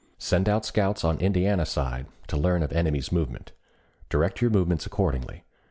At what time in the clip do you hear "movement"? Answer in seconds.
3.11-3.51